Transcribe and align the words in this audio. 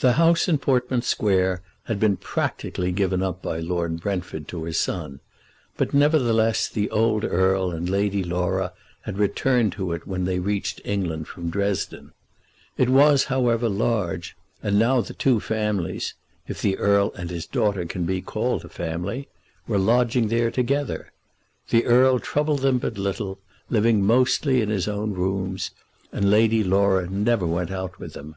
The 0.00 0.12
house 0.20 0.46
in 0.46 0.58
Portman 0.58 1.00
Square 1.00 1.62
had 1.84 1.98
been 1.98 2.18
practically 2.18 2.92
given 2.92 3.22
up 3.22 3.40
by 3.40 3.60
Lord 3.60 3.98
Brentford 3.98 4.46
to 4.48 4.64
his 4.64 4.76
son; 4.78 5.20
but 5.78 5.94
nevertheless 5.94 6.68
the 6.68 6.90
old 6.90 7.24
Earl 7.24 7.70
and 7.70 7.88
Lady 7.88 8.22
Laura 8.22 8.74
had 9.04 9.16
returned 9.16 9.72
to 9.72 9.92
it 9.94 10.06
when 10.06 10.26
they 10.26 10.38
reached 10.38 10.82
England 10.84 11.28
from 11.28 11.48
Dresden. 11.48 12.12
It 12.76 12.90
was, 12.90 13.24
however, 13.32 13.70
large, 13.70 14.36
and 14.62 14.78
now 14.78 15.00
the 15.00 15.14
two 15.14 15.40
families, 15.40 16.12
if 16.46 16.60
the 16.60 16.76
Earl 16.76 17.12
and 17.16 17.30
his 17.30 17.46
daughter 17.46 17.86
can 17.86 18.04
be 18.04 18.20
called 18.20 18.66
a 18.66 18.68
family, 18.68 19.28
were 19.66 19.78
lodging 19.78 20.28
there 20.28 20.50
together. 20.50 21.10
The 21.70 21.86
Earl 21.86 22.18
troubled 22.18 22.58
them 22.60 22.76
but 22.76 22.98
little, 22.98 23.38
living 23.70 24.02
mostly 24.04 24.60
in 24.60 24.68
his 24.68 24.86
own 24.86 25.14
rooms, 25.14 25.70
and 26.12 26.30
Lady 26.30 26.62
Laura 26.62 27.08
never 27.08 27.46
went 27.46 27.70
out 27.70 27.98
with 27.98 28.12
them. 28.12 28.36